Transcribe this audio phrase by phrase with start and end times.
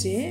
[0.00, 0.26] ရှင်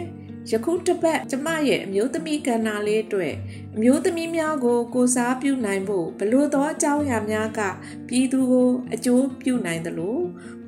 [0.51, 3.35] ယခုတစ်ပတ်ကျမရဲ့အမျိုးသမီးကဏ္ဍလေးအတွက်
[3.77, 7.61] အမျိုးသမီးများကို ကိုစားပြုနိုင်ဖို့ဘလို့သောအကြောင်းအရာများက
[8.07, 10.17] ပြည်သူကို အကျိုးပြုနိုင်သလို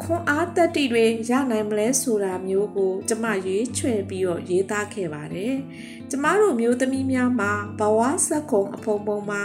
[0.01, 5.55] ခွန်အားတက်တီတွေရနိုင်မလဲဆိုတာမျိုးကို ကျမရွေးချယ်ပြီးတော့ရေးသားခဲ့ပါတယ်။
[6.09, 9.41] ကျမတို့မျိုးသမီးများမှာဘဝဆက်ခုံအဖုံဖုံမှာ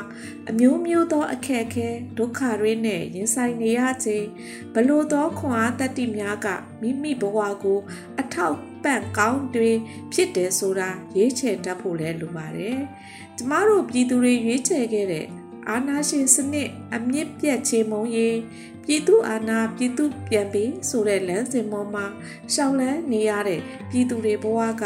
[0.51, 4.27] အမျိုးမျိုးသောအခက်အခဲဒုက္ခတွေနဲ့ရင်ဆိုင်နေရခြင်း
[4.75, 6.47] ဘလို့သောခွန်အားတက်တီများက
[6.81, 7.81] မိမိဘဝကို
[8.21, 9.71] အထောက်ပံ့ကောင်းတွေ
[10.13, 12.79] ဖြစ်တယ်ဆိုတာရေးချယ်တတ်ဖို့လည်းလိုပါတယ်။
[13.39, 15.27] ကျမတို့ပြည်သူတွေရွေးချယ်ခဲ့တဲ့
[15.69, 18.39] အာနာရှင်စနစ်အမြင့်ပြတ်ချေမုံရေး
[18.85, 22.07] ပြည်သူအာဏာပြည်သူပြန်ပြီးဆိုတဲ့လမ်းစဉ်ပေါ်မှာ
[22.53, 24.85] ရှောင်လန်းနေရတဲ့ပြည်သူတွေဘဝက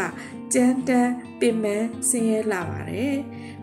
[0.54, 3.16] ကြမ်းတမ်းပင်ပန်းဆင်းရဲလာပါတယ်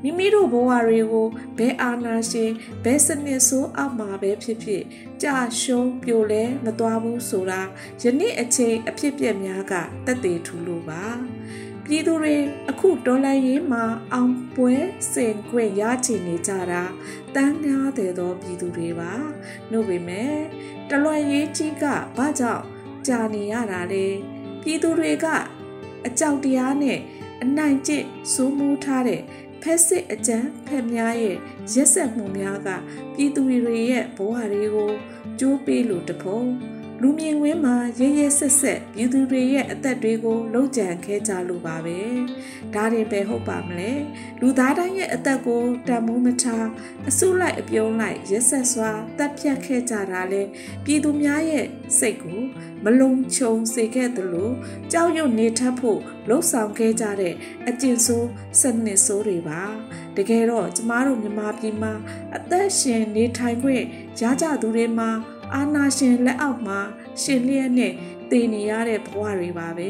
[0.04, 1.28] မိမိတို့ဘဝတွေကို
[1.58, 2.52] ဘယ်အာဏာရှင်
[2.84, 4.84] ဘယ်စနစ်ဆိုးအောက်မှာပဲဖြစ်ဖြစ်
[5.22, 7.62] ကြာရှုံးပြိုလဲမသွားဘူးဆိုတာ
[8.02, 9.74] ယနေ့အချိန်အဖြစ်ပြက်များက
[10.06, 11.06] တက်သေးထူလို့ပါ
[11.88, 12.36] ပြည်သူတွေ
[12.70, 14.74] အခုတော်လှန်ရေးမှာအောင်ပွဲ
[15.14, 16.84] စင်ခွင့်ရချင်နေကြတာ
[17.36, 19.14] တန်းများတဲ့သောပြည်သူတွေပါ
[19.72, 20.36] နှုတ်ပေမဲ့
[20.90, 21.86] တလွန်ရေးကြီးက
[22.18, 22.64] ဘာကြောင့်
[23.08, 24.06] ကြာနေရတာလဲ
[24.62, 25.26] ပြည်သူတွေက
[26.08, 27.00] အကြောက်တရားနဲ့
[27.44, 29.22] အနိုင်ကျင့်စိုးမိုးထားတဲ့
[29.62, 31.38] ဖက်စစ်အကြမ်းဖက်များရဲ့
[31.74, 32.70] ရက်ဆက်မှုများက
[33.14, 34.92] ပြည်သူတွေရဲ့ဘဝတွေကို
[35.40, 36.42] ကျိုးပေးလို့တပုံ
[37.06, 42.00] လူမြင်ကွင်းမှာရဲရဲဆက်ဆက်ပြည်သူတွေရဲ့အသက်တွေကိုလှုပ်ကြံခဲကြလို့ပါပဲ
[42.74, 43.92] ဒါတွေပဲဟုတ်ပါမလဲ
[44.42, 46.68] လူသားတိုင်းရဲ့အသက်ကိုတန်မိုးမထား
[47.10, 50.44] အစုလိုက်အပြုံးလိုက်ရက်ဆက်စွာတပ်ဖြတ်ခဲ့ကြတာလေ
[50.86, 51.66] ပြည်သူများရဲ့
[52.00, 52.42] စိတ်ကို
[52.84, 54.52] မလုံခြုံစေခဲ့သလို
[54.92, 57.36] ကြောက်ရွံ့နေထပ်ဖို့လှုပ်ဆောင်ခဲ့ကြတဲ့
[57.68, 58.28] အကျင့်ဆိုး
[58.60, 59.62] စနစ်ဆိုးတွေပါ
[60.18, 61.94] တကယ်တော့ကျမတို့မြန်မာပြည်မှာ
[62.36, 63.84] အသက်ရှင်နေထိုင်ခွင့်
[64.22, 65.12] ရကြသူတွေမှာ
[65.56, 66.80] အာနာရှင်လက်အောက်မှာ
[67.22, 67.94] ရှင်လျက်နဲ့
[68.32, 69.90] တည်နေရတဲ့ဘဝတွေပါပဲ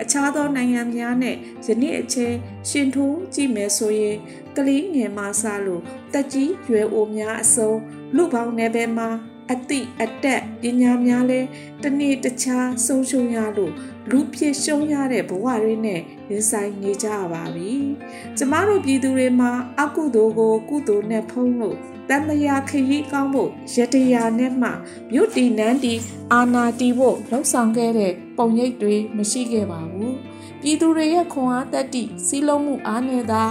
[0.00, 2.34] အခြားသောနိုင်ငံများနဲ့ယနေ့အချိန်
[2.68, 4.16] ရှင်ထိုးကြည့်မယ်ဆိုရင်
[4.56, 5.82] ကလေးငယ်မှစလို့
[6.12, 7.72] တက်ကြီးရွယ်အိုများအစုံ
[8.16, 9.10] လူပေါင်းနယ်ပယ်မှာ
[9.52, 11.40] အတိအတက်ပညာများလဲ
[11.82, 13.72] တနေ့တခြားဆုံးရှုံးရလို့
[14.10, 17.72] လူဖြစ်ရှုံးရတဲ့ဘဝတွေနဲ့ရင်ဆိုင်နေကြပါပြီ။
[18.38, 21.78] ကျမတို့ပြည်သူတွေမှာအကုသိုလ်ကို ကုသိုလ်နဲ့ဖုံးလို့
[22.12, 24.68] တန်မယာခရီးကောင်းဖို့ရတရာနဲ့မှ
[25.12, 25.94] မြို့တီနန်းတီ
[26.32, 30.14] အာနာတီဖို့လှုံ့ဆော်ခဲ့တဲ့ပုံရိပ်တွေမရှိခဲ့ပါဘူး။
[30.62, 33.44] ပြည်သူတွေရဲ့ခွန်အားတက်တီစီးလုံးမှုအားနဲ့သာ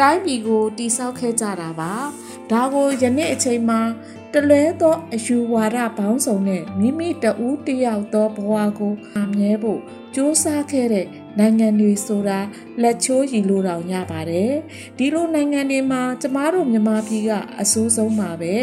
[0.00, 1.92] တိုင်းပြည်ကိုတိဆောက်ခဲ့ကြတာပါ။
[2.50, 3.80] ဒါကိုယနေ့အချိန်မှာ
[4.32, 9.80] တလွဲသောအယူဝါဒပေါင်းစုံနဲ့မိမိတဦးတယောက်သောဘဝကိုအမြဲဖို့
[10.18, 11.06] စူးစမ်းခဲ့တဲ့
[11.38, 12.38] နိုင်ငံတွေဆိုတာ
[12.82, 14.52] လက်ချိုးရည်လို့တောင်ရပါတယ်
[14.98, 18.54] ဒီလိုနိုင်ငံတွေမှာကျမတို့မြန်မာပြည်ကအဆိုးဆုံးပါပဲ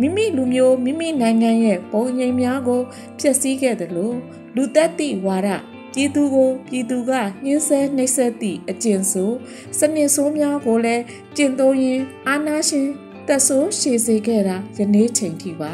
[0.00, 2.82] မိမိလူမျိုးမိမိနိုင်ငံရဲ့ပုံရိပ်များကို
[3.20, 4.16] ဖျက်ဆီးခဲ့တယ်လို့
[4.56, 5.48] လူသက်သည့်ဝါဒ
[5.94, 7.12] ပြည်သူကိုပြည်သူက
[7.44, 9.36] ညှင်းဆဲနှိပ်စက်သည့်အကျင့်ဆိုး
[9.78, 11.02] စနစ်ဆိုးများကိုလည်း
[11.36, 12.88] ကျင့်သုံးရင်းအာဏာရှင်
[13.26, 15.72] သက်ဆိုးရှည်စေခဲ့တာယနေ့ချိန်ထိပါ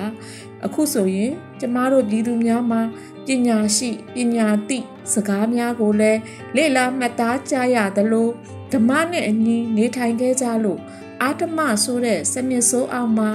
[0.65, 2.83] အခုဆိုရင်ကျမတို့ပြည်သူများမှာ
[3.27, 4.79] ပညာရှိပညာသိ
[5.13, 6.21] စကားများကိုလည်း
[6.57, 8.29] လေ့လာမှတ်သားကြရသလို
[8.73, 10.81] ဓမ္မနဲ့အညီနေထိုင်ခဲ့ကြလို့
[11.23, 13.31] အာတမဆိုတဲ့စနစ်ဆိုးအောင်မှာ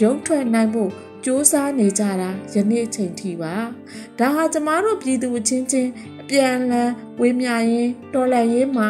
[0.00, 0.92] ရုံထွက်နိုင်ဖို့
[1.24, 3.54] စူးစမ်းနေကြတာယနေ့ချိန်ထိပါ
[4.18, 8.88] ဒါဟာကျမတို့ပြည်သူချင်းချင်းအ ပြန်လန်းဝေးမြရင်တော်လှန်ရေးမှာ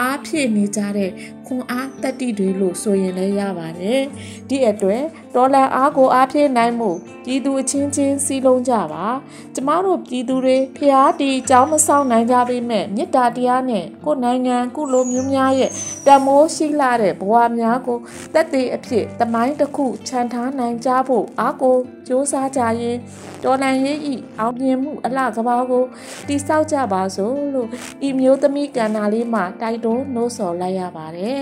[0.00, 1.10] အားဖြည့်နေကြတဲ့
[1.46, 4.02] ခွန်အားတတိတွေလို့ဆိုရင်လည်းရပါတယ်
[4.48, 5.02] ဒီအတွက်
[5.34, 6.90] ဒေါ်လာအားကိုအားဖြည့်နိုင်မှု
[7.24, 9.06] ပြည်သူအချင်းချင်းစီးလုံးကြပါ
[9.54, 15.70] ကျမတို့ပြည်သူတွေဖျားတီကြောင်းမဆောင်နိုင်ကြပေမဲ့မေတ္တာတရားနဲ့ကိုယ်နိုင်ငံကုလိုမျိုးများရဲ့
[16.06, 17.98] တမိုးရှိလာတဲ့ဘဝများကို
[18.34, 22.96] တက်သေးအဖြစ်တမိုင်းတစ်ခုခြံထားနိုင်ကြဖို့အားကိုစ조사ကြရင်
[23.44, 25.84] တော်လန်ရေးဤအောင်မြင်မှုအလှကဘာကို
[26.28, 27.68] တိဆောက်ကြပါစို့လို့
[28.06, 31.38] ဤမျိုးသမီးကန္နာလေးမှာတိုက်တွန်းနှိုးဆော်လိုက်ရပါတယ်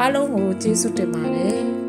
[0.00, 1.87] အားလုံးကိုကျေးဇူးတင်ပါတယ်